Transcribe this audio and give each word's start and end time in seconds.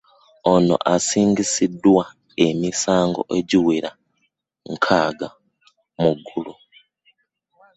Ono 0.53 0.75
asingisiddwa 0.93 2.03
emisango 2.47 3.21
egiwera 3.37 3.91
nkaaga 4.71 5.27
mu 6.01 6.11
gumu 6.25 6.55